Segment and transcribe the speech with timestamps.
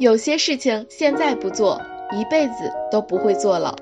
[0.00, 3.76] 有些事情现在不做，一辈子都不会做了。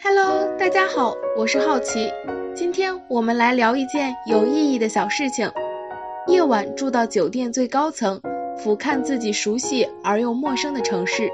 [0.00, 2.12] Hello，大家好，我是好奇，
[2.54, 5.50] 今天我们来聊一件有意义的小事情。
[6.28, 8.20] 夜晚住到酒店最高层，
[8.56, 11.28] 俯瞰自己熟悉而又陌生的城市，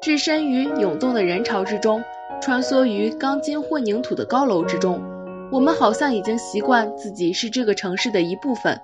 [0.00, 2.02] 置身于涌动的人潮之中，
[2.40, 5.00] 穿梭于钢筋混凝土的高楼之中，
[5.52, 8.80] 我们好像已经习惯自己是这个城市的一部分。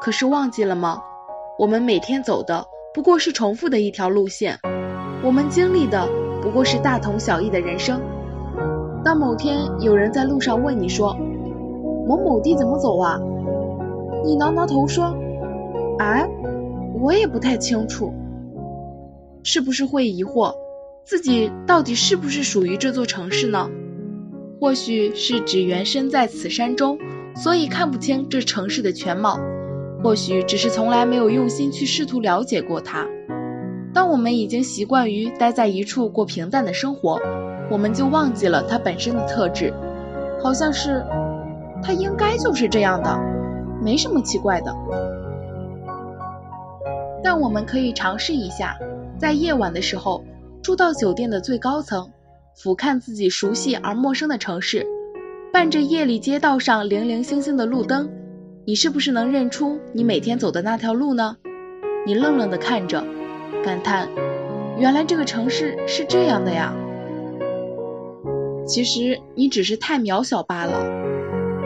[0.00, 1.02] 可是忘记了吗？
[1.60, 4.58] 我们每天走的不过是重复的一条路线，
[5.22, 6.08] 我们经历的
[6.40, 8.00] 不过是大同小异的人生。
[9.04, 11.14] 当某天有人在路上问你说
[12.08, 13.20] ：“某某地怎么走啊？”
[14.24, 15.14] 你挠挠头说
[16.00, 16.26] ：“哎，
[16.98, 18.10] 我也不太清楚。”
[19.44, 20.54] 是不是会疑惑
[21.04, 23.68] 自己到底是不是属于这座城市呢？
[24.58, 26.98] 或许是只缘身在此山中，
[27.36, 29.38] 所以看不清这城市的全貌。
[30.02, 33.06] 或许只是从来没有用心去试图了解过它。
[33.92, 37.20] 当我们已经习惯于待在一处过平淡的生活，
[37.70, 39.74] 我们就忘记了它本身的特质，
[40.42, 41.04] 好像是
[41.82, 43.18] 它应该就是这样的，
[43.82, 44.74] 没什么奇怪的。
[47.22, 48.78] 但我们可以尝试一下，
[49.18, 50.24] 在夜晚的时候
[50.62, 52.10] 住到酒店的最高层，
[52.56, 54.86] 俯瞰自己熟悉而陌生的城市，
[55.52, 58.08] 伴着夜里街道上零零星星的路灯。
[58.66, 61.38] 你是不是能认出你每天走的那条路呢？
[62.06, 63.02] 你愣愣的看着，
[63.64, 64.08] 感叹，
[64.78, 66.74] 原来这个城市是这样的呀。
[68.66, 70.84] 其实你只是太渺小罢了。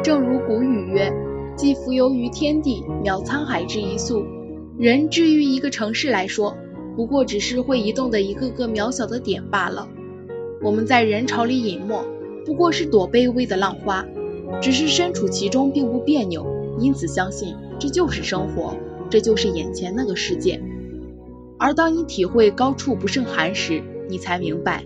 [0.04, 1.12] 正如古语曰
[1.56, 4.24] ：“既浮游于天地，渺沧海之一粟。”
[4.78, 6.56] 人至于一个城市来说，
[6.94, 9.88] 不过只是会移动的一个个渺小的点罢了。
[10.62, 12.04] 我们在人潮里隐没，
[12.46, 14.06] 不过是朵卑微的浪花，
[14.60, 16.46] 只是身处其中并不别扭。
[16.78, 18.76] 因此，相信这就是生活，
[19.10, 20.62] 这就是眼前那个世界。
[21.58, 24.84] 而当你体会高处不胜寒时，你才明白，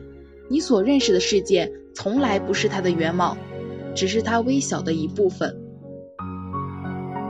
[0.48, 3.36] 你所认识的世界从来不是它的原貌，
[3.94, 5.56] 只是它微小的一部分。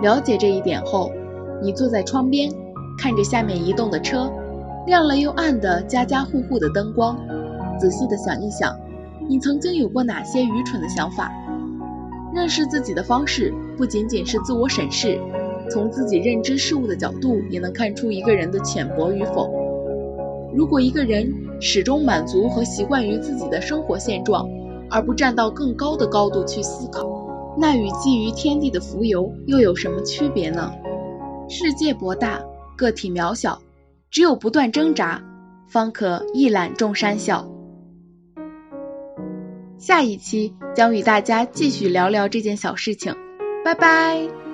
[0.02, 1.12] 了解这一点后，
[1.62, 2.52] 你坐在窗边，
[2.98, 4.30] 看着下面移动的车，
[4.86, 7.18] 亮了又暗的家家户户的灯光，
[7.78, 8.76] 仔细的想一想，
[9.28, 11.32] 你曾经有过哪些愚蠢的想法？
[12.34, 15.18] 认识自己的方式不仅仅是自我审视，
[15.70, 19.50] 从自己认知事物的角度也能看出一个人的浅薄与否。
[20.54, 24.48] 如果一个人始终满足和习惯于自己的生活现状，
[24.90, 27.06] 而不站到更高的高度去思考，
[27.56, 30.72] 那与基于天地的浮游又有什么区别呢？
[31.48, 32.40] 世界博大，
[32.76, 33.60] 个体渺小，
[34.10, 35.22] 只有不断挣扎，
[35.68, 37.48] 方可一览众山小。
[39.78, 43.14] 下一期将与大家继续聊聊这件小事情，
[43.64, 44.47] 拜拜。